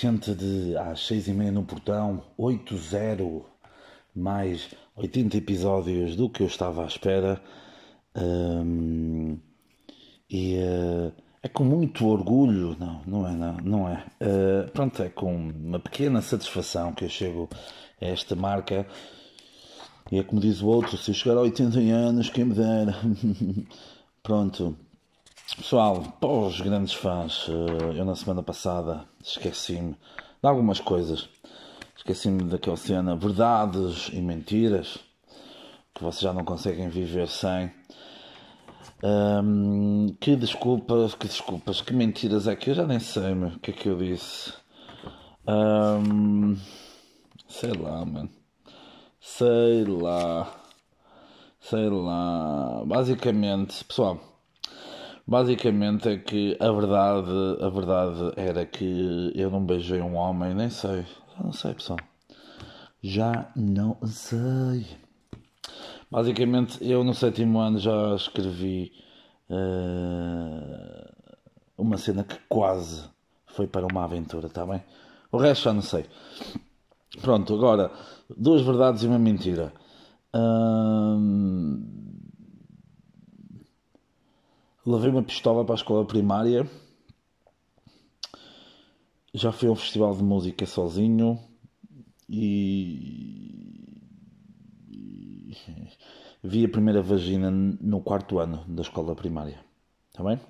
[0.00, 3.44] Episódio 80 de às 6 e meia no portão, 8-0,
[4.16, 7.40] mais 80 episódios do que eu estava à espera.
[8.16, 9.38] Um,
[10.28, 11.12] e uh,
[11.42, 14.04] é com muito orgulho, não, não é, não, não é.
[14.22, 17.48] Uh, pronto, é com uma pequena satisfação que eu chego
[18.00, 18.86] a esta marca.
[20.10, 22.94] E é como diz o outro, se eu chegar a 80 anos, quem me dera.
[24.22, 24.76] pronto.
[25.56, 31.28] Pessoal, para os grandes fãs, eh, eu na semana passada esqueci-me de algumas coisas.
[31.96, 34.98] Esqueci-me daquela cena verdades e mentiras
[35.92, 37.70] que vocês já não conseguem viver sem.
[39.02, 43.72] Um, que desculpas, que desculpas, que mentiras é que eu já nem sei, o que
[43.72, 44.52] é que eu disse.
[45.48, 46.56] Um,
[47.48, 48.30] sei lá, mano.
[49.20, 50.48] Sei lá.
[51.60, 52.82] Sei lá.
[52.86, 54.29] Basicamente, pessoal
[55.30, 57.30] Basicamente é que a verdade,
[57.60, 61.02] a verdade era que eu não beijei um homem, nem sei,
[61.36, 62.00] já não sei pessoal,
[63.00, 64.88] já não sei.
[66.10, 68.90] Basicamente eu no sétimo ano já escrevi
[69.48, 71.12] uh,
[71.78, 73.04] uma cena que quase
[73.46, 74.82] foi para uma aventura, está bem?
[75.30, 76.06] O resto já não sei.
[77.22, 77.92] Pronto, agora
[78.36, 79.72] duas verdades e uma mentira.
[80.34, 82.00] Uh,
[84.86, 86.66] Levei uma pistola para a escola primária.
[89.34, 91.38] Já fui a um festival de música sozinho
[92.28, 93.94] e...
[96.42, 99.62] vi a primeira vagina no quarto ano da escola primária.
[100.08, 100.40] Está bem?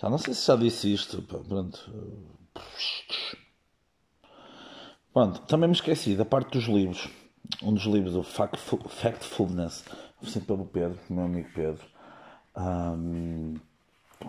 [0.00, 1.22] Já não sei se já disse isto.
[1.22, 1.90] Pronto.
[5.12, 7.08] Pronto, também me esqueci da parte dos livros.
[7.62, 9.84] Um dos livros, o Factfulness,
[10.24, 11.84] sempre pelo Pedro, meu amigo Pedro.
[12.56, 13.54] Um,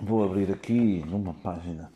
[0.04, 1.92] vou abrir aqui numa página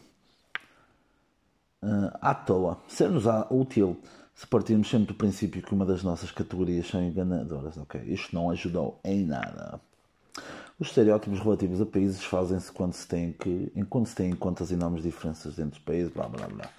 [1.83, 2.80] uh, à toa.
[2.88, 3.98] Ser-nos útil
[4.33, 7.77] se partirmos sempre do princípio que uma das nossas categorias são enganadoras.
[7.77, 9.80] Ok, isto não ajudou em nada.
[10.77, 14.63] Os estereótipos relativos a países fazem-se quando se tem que, enquanto se tem em conta
[14.63, 16.69] as enormes diferenças entre os países, blá blá blá.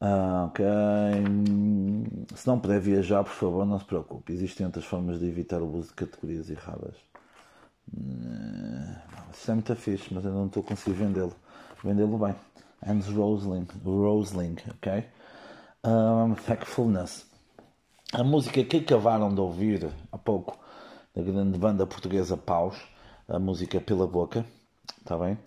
[0.00, 0.64] Ah, ok.
[2.34, 4.32] Se não puder viajar, por favor, não se preocupe.
[4.32, 6.96] Existem outras formas de evitar o uso de categorias erradas.
[9.32, 11.34] Isto é muito fixe, mas eu não estou a conseguir vendê-lo.
[11.82, 12.34] Vendê-lo bem.
[12.86, 15.04] Hans Rosling, Rosling, ok?
[15.84, 17.26] Um, Factfulness.
[18.12, 20.58] A música que acabaram de ouvir há pouco,
[21.14, 22.76] da grande banda portuguesa Paus,
[23.28, 24.44] a música Pela Boca,
[24.98, 25.38] está bem?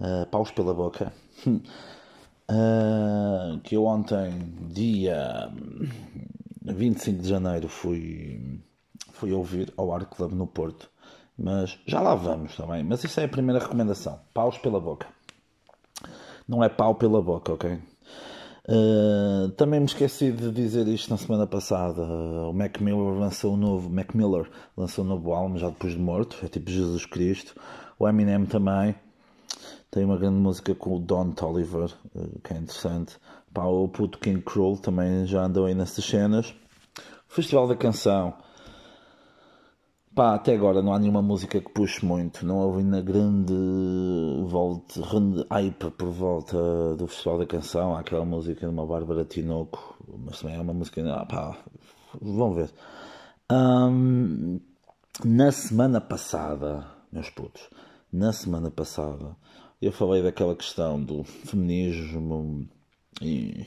[0.00, 1.12] Uh, Paus Pela Boca.
[2.48, 4.30] Uh, que eu ontem,
[4.70, 5.52] dia
[6.62, 8.60] 25 de janeiro, fui,
[9.12, 10.90] fui ouvir ao Art Club no Porto.
[11.38, 12.82] Mas já lá vamos também.
[12.82, 15.06] Mas isso é a primeira recomendação: paus pela boca.
[16.48, 17.78] Não é pau pela boca, ok?
[18.68, 22.02] Uh, também me esqueci de dizer isto na semana passada.
[22.02, 23.90] O Mac Miller lançou um novo.
[23.90, 26.38] Mac Miller lançou um novo álbum já depois de morto.
[26.42, 27.54] É tipo Jesus Cristo.
[27.98, 28.94] O Eminem também.
[29.90, 33.16] Tem uma grande música com o Don Toliver, uh, que é interessante.
[33.52, 36.54] Pá, o puto King Cruel também já andou aí nessas cenas.
[37.28, 38.34] Festival da Canção
[40.16, 42.46] Pá, até agora não há nenhuma música que puxe muito.
[42.46, 43.52] Não houve ainda grande
[44.46, 47.94] volta, grande hype por volta do Festival da Canção.
[47.94, 51.02] Há aquela música de uma Bárbara Tinoco, mas também é uma música.
[51.12, 51.58] Ah, pá,
[52.18, 52.70] vão ver.
[53.52, 54.58] Um,
[55.22, 57.68] na semana passada, meus putos,
[58.10, 59.36] na semana passada,
[59.82, 62.66] eu falei daquela questão do feminismo
[63.20, 63.66] e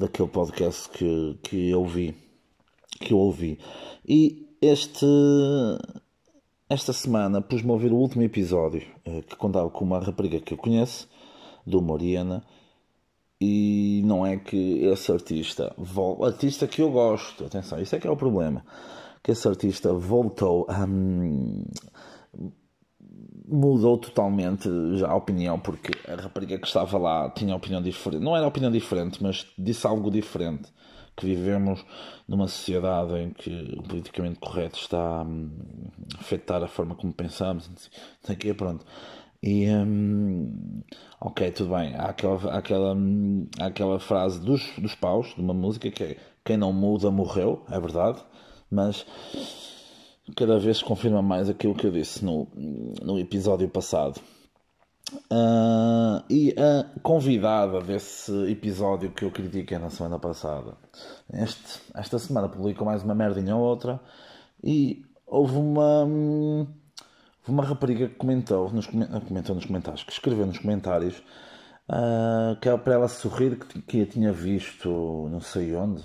[0.00, 1.86] daquele podcast que, que eu
[2.98, 3.56] que eu ouvi.
[4.04, 5.06] E este,
[6.68, 10.54] esta semana pus-me a ouvir o último episódio eh, que contava com uma rapariga que
[10.54, 11.08] eu conheço,
[11.66, 12.42] do Moriana,
[13.40, 15.74] e não é que esse artista,
[16.22, 18.64] artista que eu gosto, atenção, isso é que é o problema,
[19.22, 20.84] que esse artista voltou a.
[20.84, 21.64] Hum,
[23.52, 28.22] mudou totalmente já a opinião, porque a rapariga que estava lá tinha opinião diferente.
[28.22, 30.70] Não era opinião diferente, mas disse algo diferente
[31.20, 31.84] que vivemos
[32.26, 35.50] numa sociedade em que o politicamente correto está hum,
[36.16, 37.70] a afetar a forma como pensamos,
[38.26, 38.84] não que pronto.
[39.42, 40.82] E hum,
[41.20, 41.94] ok, tudo bem.
[41.94, 46.56] Há aquela, aquela, hum, aquela frase dos, dos paus, de uma música que é quem
[46.56, 48.18] não muda morreu, é verdade,
[48.70, 49.04] mas
[50.34, 52.48] cada vez confirma mais aquilo que eu disse no,
[53.02, 54.20] no episódio passado
[55.12, 60.74] Uh, e a convidada desse episódio que eu critiquei na semana passada,
[61.32, 64.00] este, esta semana publicou mais uma merdinha ou outra
[64.62, 66.06] e houve uma,
[67.48, 71.22] uma rapariga que comentou nos, comentou nos comentários, que escreveu nos comentários
[71.90, 76.04] uh, que era para ela sorrir que, que a tinha visto não sei onde,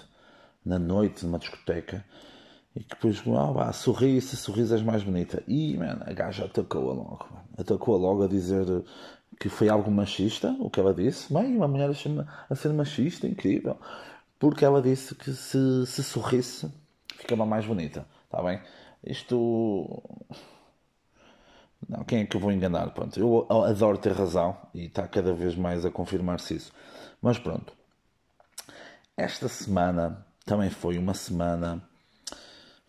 [0.66, 2.04] na noite, numa discoteca.
[2.76, 3.24] E depois,
[3.60, 5.42] ah, sorri, se sorris és mais bonita.
[5.48, 7.28] E, mano, a gaja atacou-a logo.
[7.58, 8.66] Atacou-a logo a dizer
[9.40, 11.34] que foi algo machista, o que ela disse.
[11.34, 13.78] Bem, uma mulher a ser machista, incrível.
[14.38, 16.70] Porque ela disse que se, se sorrisse,
[17.16, 18.06] ficava mais bonita.
[18.26, 18.60] Está bem?
[19.04, 20.04] Isto.
[21.88, 22.90] Não, quem é que eu vou enganar?
[22.92, 26.74] Pronto, eu adoro ter razão e está cada vez mais a confirmar-se isso.
[27.22, 27.74] Mas pronto.
[29.16, 31.82] Esta semana também foi uma semana.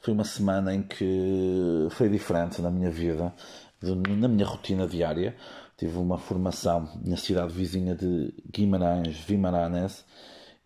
[0.07, 3.35] Foi uma semana em que foi diferente na minha vida,
[3.83, 5.35] na minha rotina diária.
[5.77, 10.05] Tive uma formação na cidade vizinha de Guimarães, Vimaranés,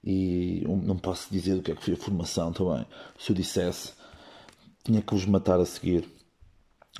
[0.04, 2.86] e não posso dizer o que é que foi a formação também.
[3.18, 3.94] Se eu dissesse,
[4.84, 6.06] tinha que vos matar a seguir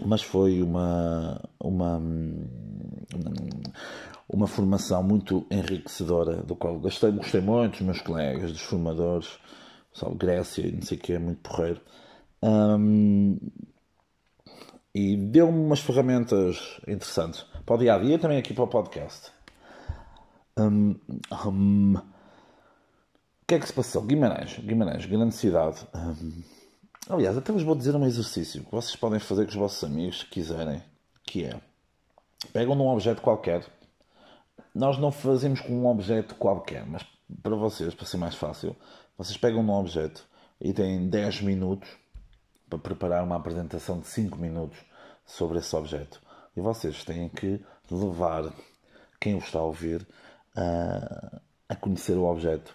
[0.03, 2.01] mas foi uma, uma,
[4.27, 9.29] uma formação muito enriquecedora, do qual gostei, gostei muito dos meus colegas, dos formadores,
[9.93, 11.83] pessoal, Grécia, não sei o que, é muito porreiro.
[12.43, 13.39] Um,
[14.95, 18.69] e deu-me umas ferramentas interessantes para o dia a dia e também aqui para o
[18.69, 19.31] podcast.
[20.59, 20.97] Um,
[21.47, 24.03] um, o que é que se passou?
[24.03, 25.87] Guimarães, Guimarães, grande cidade.
[27.09, 30.21] Aliás, até vos vou dizer um exercício que vocês podem fazer com os vossos amigos
[30.21, 30.83] se quiserem,
[31.25, 31.61] que é
[32.53, 33.65] pegam num objeto qualquer.
[34.75, 37.05] Nós não fazemos com um objeto qualquer, mas
[37.43, 38.77] para vocês, para ser mais fácil,
[39.17, 40.25] vocês pegam num objeto
[40.61, 41.89] e têm 10 minutos
[42.71, 44.79] para preparar uma apresentação de 5 minutos
[45.27, 46.23] sobre esse objeto.
[46.57, 47.61] E vocês têm que
[47.91, 48.53] levar
[49.21, 50.07] quem o está a ouvir
[50.57, 52.75] a, a conhecer o objeto.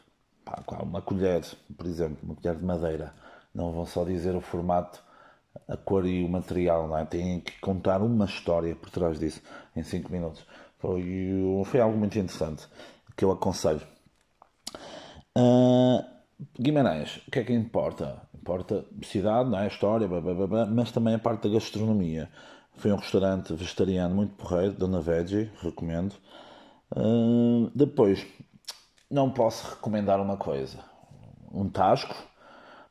[0.84, 1.44] Uma colher,
[1.76, 3.14] por exemplo, uma colher de madeira
[3.54, 5.02] não vão só dizer o formato,
[5.68, 7.06] a cor e o material, não é?
[7.06, 9.42] têm que contar uma história por trás disso
[9.76, 10.46] em 5 minutos.
[10.78, 11.04] Foi,
[11.66, 12.68] foi algo muito interessante
[13.16, 13.82] que eu aconselho.
[15.38, 16.04] Uh,
[16.60, 18.22] Guimarães, o que é que importa?
[18.46, 19.66] Importa cidade, não é?
[19.66, 22.30] história, blá, blá, blá, mas também a parte da gastronomia.
[22.74, 26.14] Foi um restaurante vegetariano muito porreiro, Dona Veggie, recomendo.
[26.96, 28.24] Uh, depois,
[29.10, 30.78] não posso recomendar uma coisa:
[31.52, 32.16] um tasco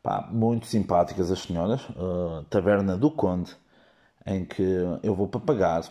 [0.03, 1.81] Pá, muito simpáticas as senhoras.
[1.91, 3.57] Uh, Taberna do Conde,
[4.27, 4.61] em que
[5.05, 5.85] eu vou para pagar.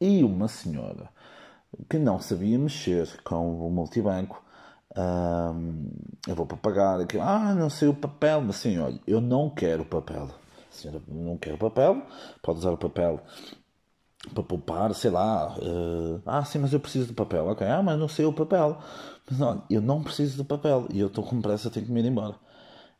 [0.00, 1.08] E uma senhora
[1.88, 4.44] que não sabia mexer com o multibanco.
[4.96, 5.90] Uh,
[6.26, 7.00] eu vou para pagar.
[7.00, 8.40] Aqui, ah, não sei o papel.
[8.40, 10.24] Mas assim, olha, eu não quero papel.
[10.24, 12.02] A senhora não quer papel.
[12.42, 13.20] Pode usar o papel
[14.32, 15.56] para poupar, sei lá.
[15.58, 17.46] Uh, ah, sim, mas eu preciso do papel.
[17.48, 18.78] Ok, ah, mas não sei o papel.
[19.28, 20.86] Mas não, eu não preciso do papel.
[20.90, 22.34] E eu estou com pressa, tenho que me ir embora.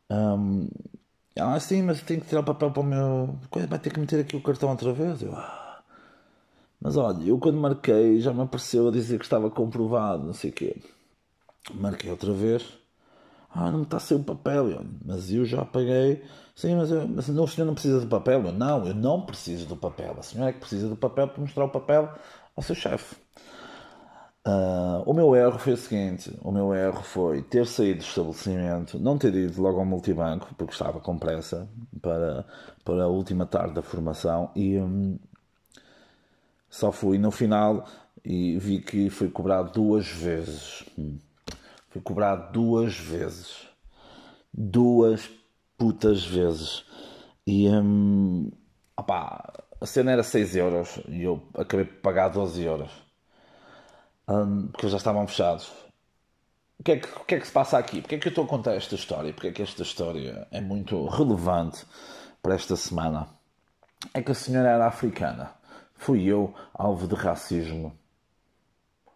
[0.09, 0.69] Um,
[1.39, 3.35] ah, sim, mas tenho que tirar o papel para o meu.
[3.67, 5.21] Vai ter que meter aqui o cartão outra vez.
[5.21, 5.81] Eu, ah.
[6.79, 10.51] Mas olha, eu quando marquei já me apareceu a dizer que estava comprovado, não sei
[10.51, 10.77] o quê.
[11.73, 12.63] Marquei outra vez.
[13.49, 14.69] Ah, não me está a o papel.
[14.69, 16.23] Eu, mas eu já paguei.
[16.55, 18.43] Sim, mas, eu, mas não, o senhor não precisa do papel.
[18.45, 20.15] Eu, não, eu não preciso do papel.
[20.17, 22.09] A senhora é que precisa do papel para mostrar o papel
[22.55, 23.15] ao seu chefe.
[24.47, 28.97] Uh, o meu erro foi o seguinte: o meu erro foi ter saído do estabelecimento,
[28.97, 31.67] não ter ido logo ao multibanco, porque estava com pressa
[32.01, 32.45] para,
[32.85, 35.19] para a última tarde da formação e um,
[36.69, 37.85] só fui no final
[38.23, 40.85] e vi que foi cobrado duas vezes.
[40.97, 41.17] Hum.
[41.97, 43.67] Foi cobrado duas vezes.
[44.53, 45.27] Duas
[45.77, 46.85] putas vezes.
[47.45, 48.51] E um,
[48.95, 49.51] opá,
[49.81, 52.91] a cena era 6 euros e eu acabei por pagar 12 euros
[54.27, 55.71] um, porque já estavam fechados.
[56.79, 58.01] O que, é que, o que, é que, se passa aqui?
[58.01, 59.33] Porque é que eu estou a contar esta história?
[59.33, 61.83] Porque é que esta história é muito relevante
[62.43, 63.27] para esta semana?
[64.13, 65.51] É que a senhora era africana.
[65.95, 67.97] Fui eu alvo de racismo.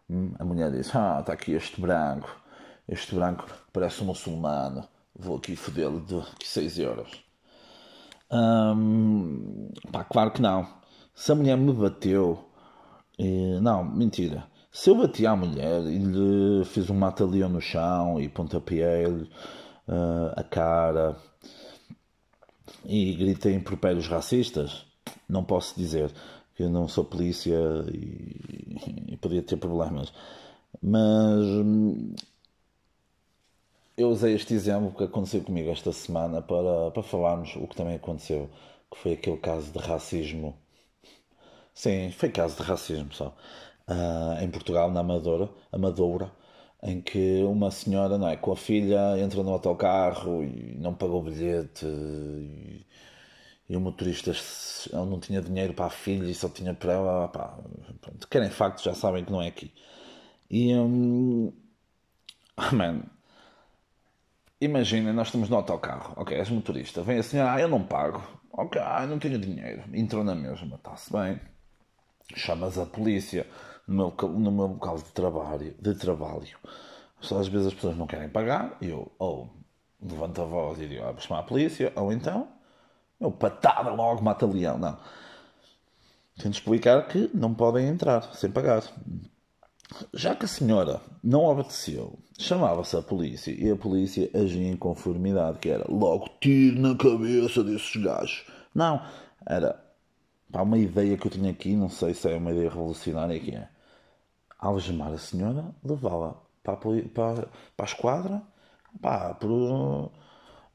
[0.10, 0.34] Hum?
[0.40, 2.41] A mulher disse: Ah, está aqui este branco.
[2.88, 4.88] Este branco parece um muçulmano.
[5.16, 7.24] Vou aqui fodê-lo de 6 euros.
[9.92, 10.68] Pá, claro que não.
[11.14, 12.48] Se a mulher me bateu.
[13.20, 14.46] E, não, mentira.
[14.72, 19.30] Se eu bati à mulher e lhe fiz um mata-leão no chão e pontapeei-lhe
[19.88, 21.18] uh, a cara
[22.86, 24.86] e gritei impropérios racistas,
[25.28, 26.12] não posso dizer
[26.56, 27.58] que não sou polícia
[27.94, 30.14] e, e podia ter problemas.
[30.82, 32.16] Mas hum,
[33.98, 37.96] eu usei este exemplo que aconteceu comigo esta semana para, para falarmos o que também
[37.96, 38.50] aconteceu,
[38.92, 40.58] que foi aquele caso de racismo.
[41.74, 43.36] Sim, foi caso de racismo só
[43.92, 46.32] uh, em Portugal, na Amadora, Amadora,
[46.84, 51.22] em que uma senhora, não é, com a filha entra no autocarro e não pagou
[51.22, 52.86] o bilhete e,
[53.70, 54.34] e, o motorista
[54.94, 57.58] não tinha dinheiro para a filha e só tinha para ela, pá,
[58.02, 59.72] pronto, querem factos já sabem que não é aqui.
[60.50, 60.74] E.
[60.76, 61.54] Um,
[62.74, 63.04] man,
[64.62, 68.22] imagina, nós estamos no autocarro, ok, és motorista, vem a senhora, ah, eu não pago,
[68.54, 71.42] ok, ah, não tenho dinheiro, entrou na mesma, está-se bem,
[72.36, 73.48] chamas a polícia
[73.88, 76.58] no meu, no meu local de trabalho, de trabalho.
[77.20, 79.50] Só às vezes as pessoas não querem pagar, e eu ou
[80.02, 82.48] levanto a voz e digo, ah, vou chamar a polícia, ou então,
[83.20, 84.98] eu patada logo, mata leão, não.
[86.38, 88.84] Tento explicar que não podem entrar sem pagar.
[90.14, 95.60] Já que a senhora não obedeceu, chamava-se a polícia e a polícia agia em conformidade,
[95.60, 98.46] que era logo tiro na cabeça desses gajos.
[98.74, 99.02] Não,
[99.46, 99.84] era
[100.52, 103.52] pá, uma ideia que eu tinha aqui, não sei se é uma ideia revolucionária que
[103.52, 103.68] é
[104.60, 108.42] algemar a senhora, levá-la para, para, para a esquadra,
[109.02, 110.12] pá, por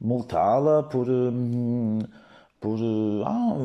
[0.00, 2.00] multá-la, por, hum,
[2.60, 2.78] por,
[3.24, 3.56] ah,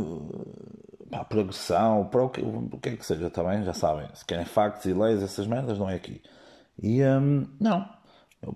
[1.12, 4.26] pá, por agressão, por o que, o que é que seja, também, já sabem, se
[4.26, 6.22] querem factos e leis, essas merdas, não é aqui.
[6.82, 7.88] E, hum, não,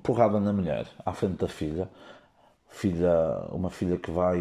[0.03, 1.89] porrada na mulher, à frente da filha,
[2.69, 3.11] filha,
[3.51, 4.39] uma filha que vai,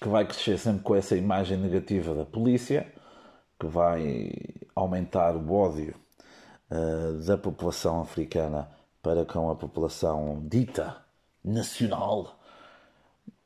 [0.00, 2.92] que vai crescer sempre com essa imagem negativa da polícia,
[3.58, 4.32] que vai
[4.74, 5.94] aumentar o ódio
[6.70, 8.70] uh, da população africana
[9.02, 10.96] para com a população dita
[11.44, 12.40] nacional.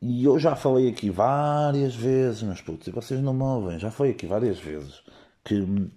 [0.02, 3.90] E eu já falei aqui várias vezes, meus putos, e vocês não me ouvem, já
[3.90, 5.02] falei aqui várias vezes
[5.44, 5.90] que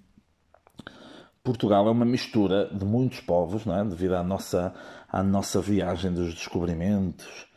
[1.41, 3.83] Portugal é uma mistura de muitos povos, não é?
[3.85, 4.73] devido à nossa,
[5.07, 7.47] à nossa viagem dos descobrimentos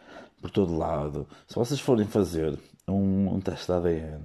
[0.41, 1.27] por todo lado.
[1.49, 4.23] Se vocês forem fazer um, um teste de ADN,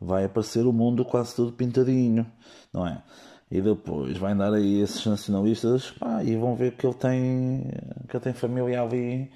[0.00, 2.26] vai aparecer o mundo quase todo pintadinho,
[2.72, 3.02] não é?
[3.50, 7.70] E depois vai andar aí esses nacionalistas pá, e vão ver que ele tem,
[8.08, 9.30] que ele tem família ali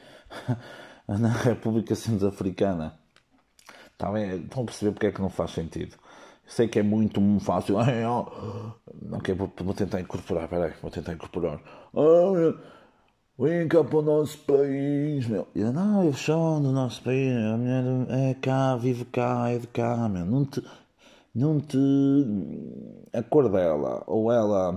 [1.18, 2.94] na República Centro-Africana.
[3.98, 5.96] Tá Estão a perceber porque é que não faz sentido.
[6.46, 7.76] Sei que é muito fácil.
[9.12, 10.48] Ok, vou, vou tentar incorporar.
[10.48, 11.60] Peraí, vou tentar incorporar.
[13.38, 15.46] Vem cá para o nosso país, meu.
[15.54, 17.32] Eu, não, eu sou do nosso país.
[17.36, 20.24] A mulher é cá, vive cá, é de cá, meu.
[20.26, 20.62] Não te,
[21.34, 21.78] não te.
[23.12, 24.74] A cor dela, ou ela.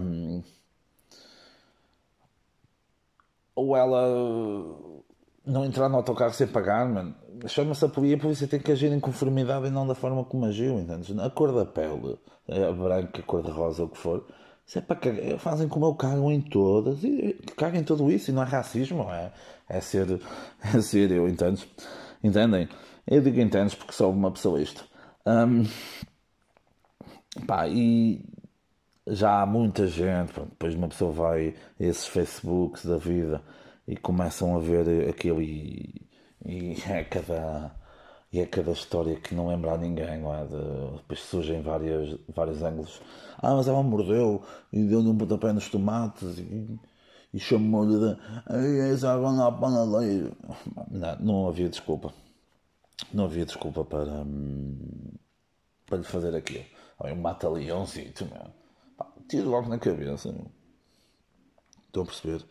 [3.55, 5.02] Ou ela.
[5.45, 7.15] Não entrar no autocarro sem pagar, mano.
[7.47, 10.45] Chama-se a polícia, a polícia tem que agir em conformidade e não da forma como
[10.45, 11.17] agiu, entendes?
[11.19, 14.25] A cor da pele, a branca, a cor de rosa, o que for.
[14.65, 18.33] Se é para cagar, fazem como eu cago em todas e caguem tudo isso e
[18.33, 19.33] não é racismo, é,
[19.67, 20.21] é ser,
[20.73, 21.67] é ser eu, entendes?
[22.23, 22.69] Entendem?
[23.05, 24.85] Eu digo entendes porque sou uma pessoa isto.
[25.25, 25.65] Um,
[27.47, 28.23] Pá, e
[29.07, 33.41] já há muita gente, pronto, depois uma pessoa vai a esses Facebooks da vida
[33.87, 36.07] e começam a ver aquilo e,
[36.87, 37.75] é cada
[38.31, 40.43] e é cada história que não lembra a ninguém, não é?
[40.45, 42.99] De, depois surgem vários, vários ângulos.
[43.37, 46.79] Ah, mas ela mordeu e deu-lhe um pontapé nos tomates e,
[47.31, 48.17] e chamou-lhe de.
[50.89, 52.11] Não, não havia desculpa.
[53.13, 55.13] Não havia desculpa para, hum,
[55.85, 56.65] para lhe fazer aquilo.
[56.99, 58.47] Olha, um mata-leãozito, meu.
[59.29, 60.33] tiro logo na cabeça.
[61.85, 62.43] Estão a perceber?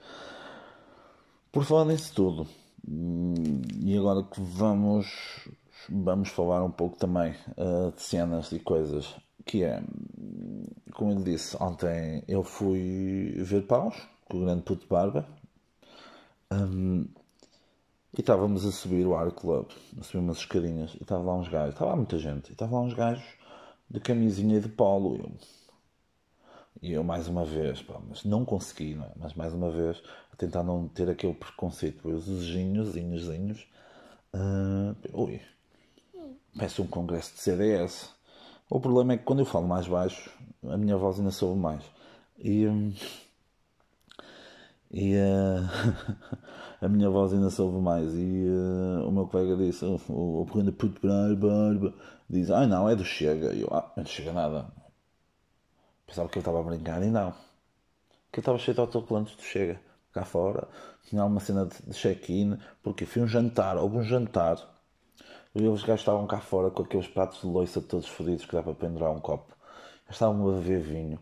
[1.52, 2.46] Por falar nisso tudo,
[2.88, 5.06] hum, e agora que vamos,
[5.86, 9.82] vamos falar um pouco também uh, de cenas e coisas, que é,
[10.94, 13.94] como eu disse, ontem eu fui ver paus
[14.24, 15.28] com o grande puto barba,
[16.50, 17.06] um,
[18.16, 19.66] e estávamos a subir o Art Club,
[20.00, 22.76] a subir umas escadinhas, e estava lá uns gajos, estava lá muita gente, e estava
[22.76, 23.26] lá uns gajos
[23.90, 25.16] de camisinha de polo.
[25.18, 25.32] Eu,
[26.80, 29.12] e eu mais uma vez, pá, mas não consegui, não é?
[29.16, 32.08] Mas mais uma vez, a tentar não ter aquele preconceito.
[32.08, 33.66] os zinhos, zinhos.
[34.34, 35.40] Uh, ui,
[36.56, 38.10] peço um congresso de CDS.
[38.68, 40.30] O problema é que quando eu falo mais baixo,
[40.64, 41.84] a minha voz ainda soube mais.
[42.38, 42.64] E.
[44.90, 46.26] E uh,
[46.80, 48.12] a minha voz ainda soube mais.
[48.14, 51.94] E uh, o meu colega disse: O, pequeno puto barba
[52.28, 53.52] diz, ai ah, não, é do Chega.
[53.52, 54.66] E eu, ah, não chega nada.
[56.06, 57.32] Pensava que ele estava a brincar e não.
[58.30, 59.80] Que ele estava cheio de autocolantes do Chega.
[60.12, 60.68] Cá fora,
[61.08, 64.58] tinha uma cena de check-in, porque fui um jantar, houve um jantar.
[65.54, 68.62] E os gajos estavam cá fora com aqueles pratos de loiça todos fodidos que dá
[68.62, 69.54] para pendurar um copo.
[70.08, 71.18] Estavam a beber vinho.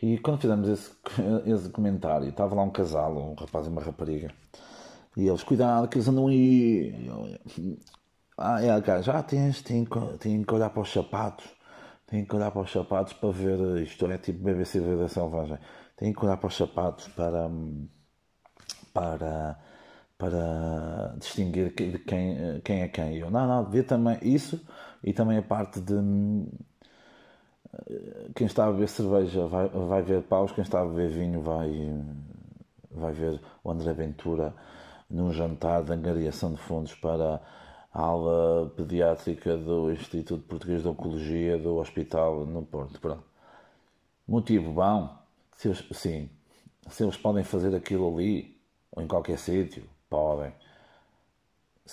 [0.00, 0.90] E quando fizemos esse,
[1.46, 4.30] esse comentário, estava lá um casal, um rapaz e uma rapariga.
[5.16, 7.10] E eles, cuidado que eles andam aí.
[8.36, 11.46] Ah, é, cara, já tens, tem, que olhar para os sapatos.
[12.06, 13.82] Tem que olhar para os sapatos para ver.
[13.82, 15.58] Isto é tipo BBC da Selvagem.
[15.96, 17.50] Tem que olhar para os sapatos para.
[19.00, 19.58] Para.
[20.18, 23.16] para distinguir de quem, quem é quem.
[23.18, 24.60] Eu, não, não, vê também isso
[25.04, 25.94] e também a parte de.
[28.34, 31.70] quem está a beber cerveja vai, vai ver paus, quem está a beber vinho vai,
[32.90, 34.54] vai ver o André Ventura
[35.08, 37.40] num jantar de angariação de fundos para
[37.92, 43.00] a aula pediátrica do Instituto Português de Oncologia do Hospital no Porto.
[43.00, 43.24] Pronto.
[44.28, 45.16] Motivo bom?
[45.52, 46.28] Se eles, sim.
[46.90, 48.55] Se eles podem fazer aquilo ali,
[48.92, 50.52] ou em qualquer sítio, podem.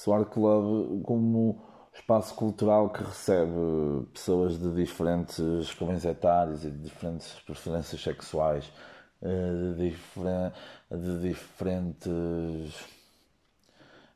[0.08, 1.62] O Art Club, como
[1.94, 8.72] espaço cultural que recebe pessoas de diferentes convênios etários e de diferentes preferências sexuais,
[9.22, 9.96] eh, de,
[10.98, 12.94] de diferentes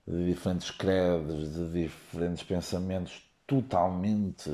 [0.07, 4.49] de diferentes credos, de diferentes pensamentos totalmente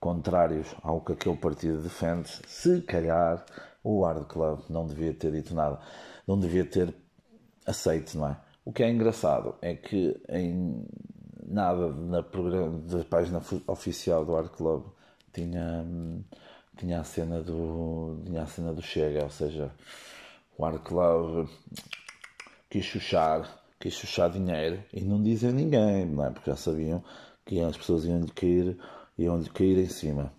[0.00, 3.44] contrários ao que aquele partido defende, se calhar
[3.84, 5.78] o Hard Club não devia ter dito nada,
[6.26, 6.94] não devia ter
[7.70, 8.36] aceito, não é?
[8.64, 10.86] O que é engraçado é que em
[11.46, 14.84] nada na, da página oficial do Art Club
[15.32, 15.84] tinha,
[16.76, 19.72] tinha, a cena do, tinha a cena do Chega, ou seja,
[20.56, 21.48] o Art Club
[22.68, 26.30] quis chuchar, quis chuchar dinheiro e não dizem ninguém, não é?
[26.30, 27.02] Porque já sabiam
[27.44, 28.78] que as pessoas iam lhe cair,
[29.18, 30.32] iam lhe cair em cima.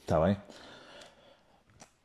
[0.00, 0.36] Está bem?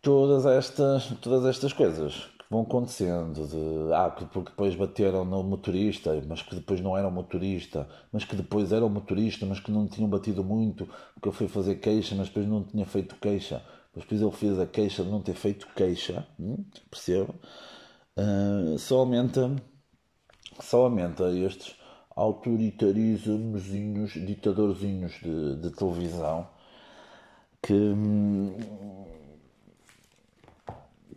[0.02, 6.22] Todas estas, todas estas coisas vão acontecendo de ah, que porque depois bateram no motorista,
[6.28, 9.72] mas que depois não era o motorista, mas que depois era o motorista, mas que
[9.72, 13.64] não tinham batido muito, porque eu fui fazer queixa, mas depois não tinha feito queixa.
[13.96, 17.36] Depois ele fez a queixa de não ter feito queixa, hum, percebo?
[18.18, 19.56] Uh, só aumenta,
[20.62, 21.76] só aumenta estes
[22.16, 26.48] autoritarismozinhos, ditadorzinhos de, de televisão
[27.62, 27.74] que.
[27.74, 29.09] Hum,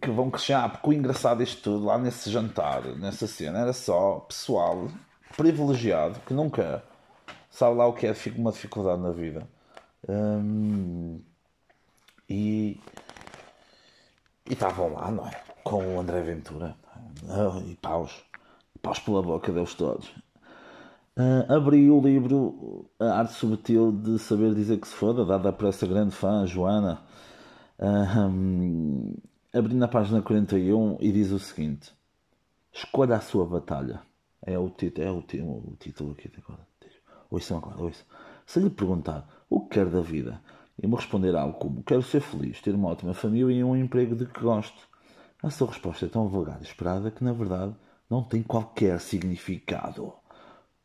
[0.03, 0.55] que vão crescer.
[0.55, 4.89] Ah, porque o engraçado disto tudo, lá nesse jantar, nessa cena, era só pessoal
[5.37, 6.83] privilegiado que nunca
[7.51, 9.49] sabe lá o que é uma dificuldade na vida.
[10.09, 11.21] Hum,
[12.29, 12.81] e
[14.51, 15.41] estavam lá, não é?
[15.63, 16.75] Com o André Ventura
[17.67, 18.25] e paus,
[18.83, 20.09] paus pela boca deles todos.
[21.15, 25.69] Uh, abri o livro A Arte Subtil de Saber Dizer que se Foda, dada por
[25.69, 27.03] essa grande fã, Joana.
[27.79, 29.15] Uh,
[29.53, 31.93] abrindo a página 41 e diz o seguinte:
[32.73, 34.01] Escolha a sua batalha.
[34.45, 36.67] É o título, é o, o título aqui agora.
[37.31, 38.05] Ouçam agora, ouçam.
[38.45, 40.41] Se lhe perguntar o que quer da vida
[40.83, 44.17] e me responder algo como quero ser feliz, ter uma ótima família e um emprego
[44.17, 44.89] de que gosto,
[45.43, 47.75] a sua resposta é tão vulgar e esperada que na verdade
[48.11, 50.13] não tem qualquer significado.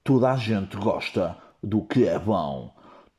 [0.03, 2.73] Toda a gente gosta do que é bom.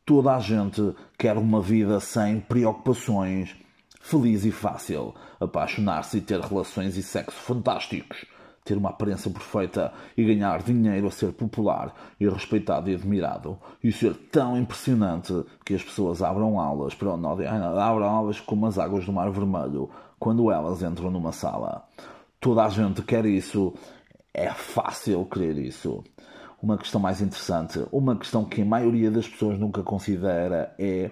[0.05, 3.57] Toda a gente quer uma vida sem preocupações
[4.01, 8.25] feliz e fácil, apaixonar-se e ter relações e sexo fantásticos,
[8.65, 13.91] ter uma aparência perfeita e ganhar dinheiro a ser popular e respeitado e admirado, e
[13.91, 15.33] ser tão impressionante
[15.65, 19.89] que as pessoas abram aulas para o abram aulas como as águas do Mar Vermelho
[20.19, 21.85] quando elas entram numa sala.
[22.41, 23.75] Toda a gente quer isso,
[24.35, 26.05] é fácil querer isso.
[26.63, 31.11] Uma questão mais interessante, uma questão que a maioria das pessoas nunca considera é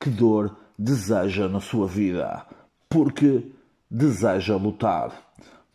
[0.00, 2.46] que dor deseja na sua vida,
[2.88, 3.50] porque
[3.90, 5.10] deseja lutar,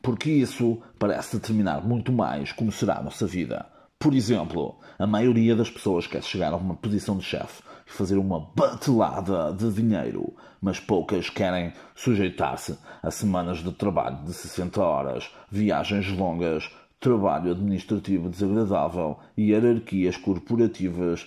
[0.01, 3.65] porque isso parece determinar muito mais como será a nossa vida.
[3.99, 8.17] Por exemplo, a maioria das pessoas quer chegar a uma posição de chefe e fazer
[8.17, 15.29] uma batelada de dinheiro, mas poucas querem sujeitar-se a semanas de trabalho de 60 horas,
[15.49, 21.25] viagens longas, trabalho administrativo desagradável e hierarquias corporativas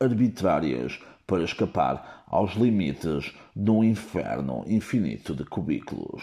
[0.00, 6.22] arbitrárias para escapar aos limites de um inferno infinito de cubículos.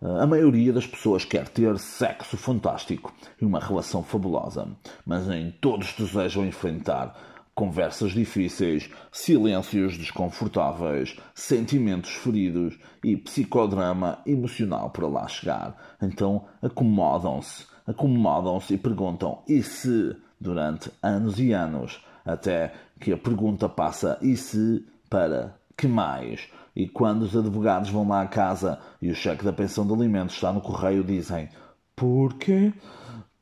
[0.00, 4.68] A maioria das pessoas quer ter sexo fantástico e uma relação fabulosa,
[5.06, 7.16] mas nem todos desejam enfrentar
[7.54, 15.96] conversas difíceis, silêncios desconfortáveis, sentimentos feridos e psicodrama emocional para lá chegar.
[16.02, 23.68] Então acomodam-se, acomodam-se e perguntam: e se, durante anos e anos, até que a pergunta
[23.68, 26.48] passa e se para que mais?
[26.74, 30.34] E quando os advogados vão lá à casa e o cheque da pensão de alimentos
[30.34, 31.48] está no correio, dizem
[31.94, 32.72] porquê?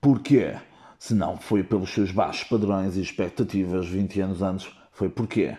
[0.00, 0.56] Porquê?
[0.98, 5.56] Se não foi pelos seus baixos padrões e expectativas 20 anos antes, foi porquê?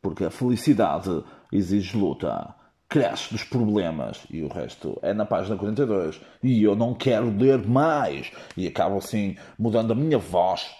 [0.00, 2.54] Porque a felicidade exige luta,
[2.88, 6.20] cresce dos problemas e o resto é na página 42.
[6.42, 8.30] E eu não quero ler mais.
[8.56, 10.70] E acabo assim mudando a minha voz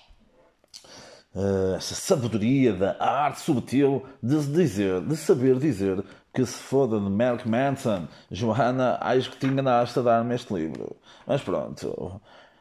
[1.34, 7.08] uh, essa sabedoria da arte subtil de dizer, de saber dizer que se foda de
[7.08, 10.96] Mark Manson, Johanna, acho que te enganaste a dar-me este livro.
[11.26, 12.20] Mas pronto,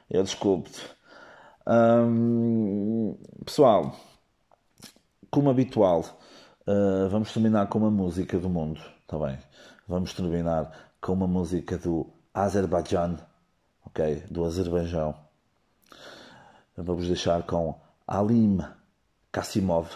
[0.09, 0.81] eu desculpe-te.
[1.67, 3.93] Um, pessoal,
[5.29, 6.05] como habitual,
[6.67, 9.37] Uh, vamos terminar com uma música do mundo, está bem?
[9.87, 13.19] Vamos terminar com uma música do Azerbaijão,
[13.85, 14.23] ok?
[14.31, 15.15] Do Azerbaijão.
[16.75, 18.57] Vamos deixar com Alim
[19.31, 19.91] Kasimov,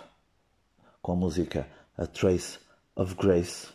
[1.01, 1.67] com a música
[1.97, 2.59] A Trace
[2.95, 3.69] of Grace.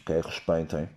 [0.00, 0.88] Ok, respeitem.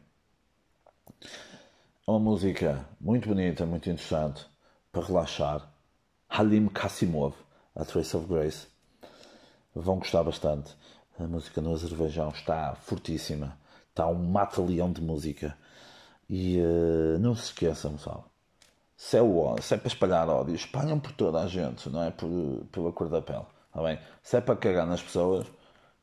[1.21, 4.47] É uma música muito bonita, muito interessante
[4.93, 5.69] para relaxar.
[6.29, 7.35] Halim Kasimov,
[7.75, 8.67] A Trace of Grace.
[9.75, 10.73] Vão gostar bastante.
[11.19, 13.57] A música no Azerbaijão está fortíssima.
[13.89, 15.57] Está um mata-leão de música.
[16.29, 18.29] E uh, não se esqueçam, pessoal.
[18.97, 22.11] Se é, o, se é para espalhar ódio, espalham por toda a gente, não é
[22.11, 23.45] por, pela cor da pele.
[23.73, 23.99] Tá bem?
[24.23, 25.45] Se é para cagar nas pessoas,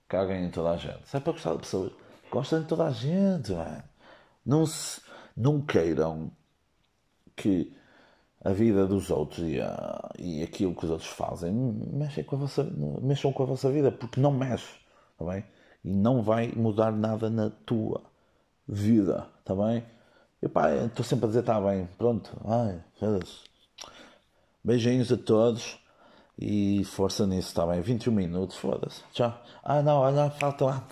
[0.07, 1.09] caguem em toda a gente.
[1.09, 1.93] Se é para gostar de pessoas,
[2.31, 3.53] gostem de toda a gente.
[4.45, 5.01] Não, se,
[5.37, 6.31] não queiram
[7.35, 7.75] que
[8.45, 12.39] a vida dos outros e, a, e aquilo que os outros fazem mexem com, a
[12.41, 12.65] vossa,
[13.01, 14.69] mexam com a vossa vida, porque não mexe,
[15.23, 15.45] tá bem?
[15.85, 18.03] E não vai mudar nada na tua
[18.69, 19.85] vida, tá bem?
[20.43, 22.83] Estou sempre a dizer, está bem, pronto, ai,
[24.65, 25.79] Beijinhos a todos
[26.39, 27.81] e força nisso, está bem?
[27.81, 29.41] 21 minutos, foda-se, tchau.
[29.63, 30.83] Ah, não, olha, falta, ah,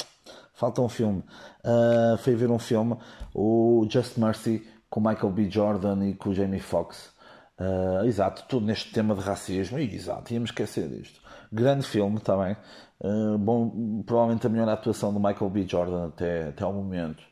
[0.54, 1.24] falta um filme.
[1.64, 2.96] Uh, fui ver um filme,
[3.34, 5.50] o Just Mercy, com Michael B.
[5.50, 7.12] Jordan e com Jamie Foxx.
[7.58, 9.78] Uh, exato, tudo neste tema de racismo.
[9.78, 11.20] E, exato, íamos esquecer disto.
[11.52, 12.56] Grande filme também.
[13.00, 15.66] Uh, bom, provavelmente a melhor atuação do Michael B.
[15.66, 17.22] Jordan até, até ao momento.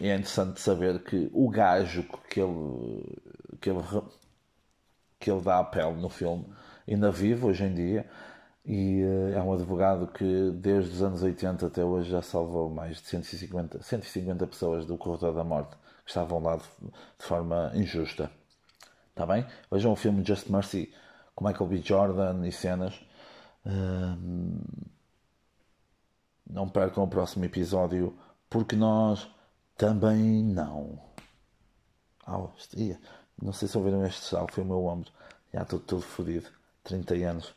[0.00, 3.18] E é interessante saber que o gajo que ele,
[3.60, 3.82] que ele,
[5.18, 6.46] que ele dá a pele no filme
[6.88, 8.08] ainda vive hoje em dia.
[8.64, 9.02] E
[9.34, 13.82] é um advogado que desde os anos 80 até hoje já salvou mais de 150,
[13.82, 16.64] 150 pessoas do corredor da morte que estavam lá de,
[17.18, 18.30] de forma injusta.
[19.10, 19.46] Está bem?
[19.70, 20.92] Vejam o filme Just Mercy
[21.34, 21.78] com Michael B.
[21.78, 22.94] Jordan e cenas.
[26.46, 28.18] Não percam o próximo episódio,
[28.48, 29.30] porque nós
[29.76, 30.98] também não.
[32.26, 32.48] Oh,
[33.42, 35.10] não sei se ouviram este sal, foi o meu ombro.
[35.52, 36.48] Já estou todo fodido.
[36.84, 37.54] 30 anos.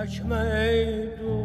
[0.00, 1.39] kaçmaydı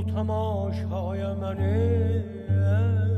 [0.00, 3.09] bu tamaşaya məni.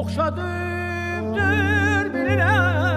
[0.00, 2.89] Oxşadım dürbinə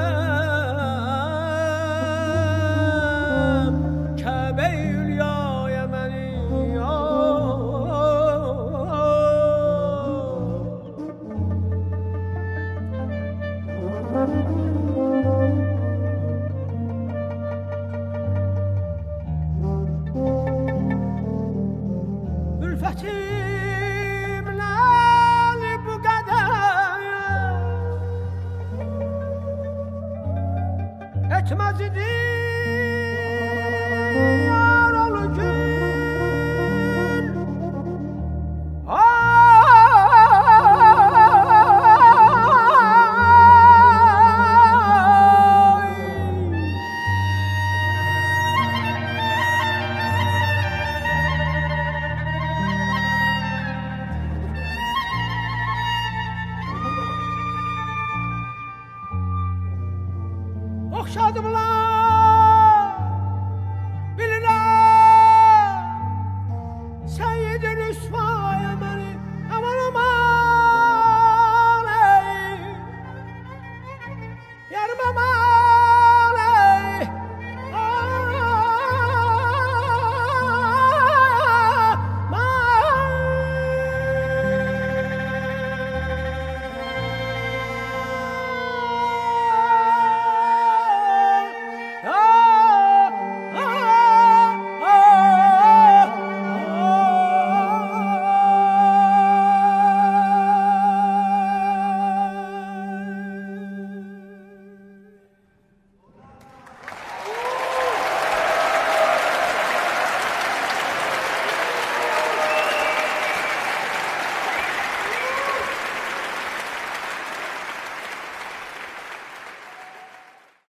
[61.04, 62.03] 我怎么了？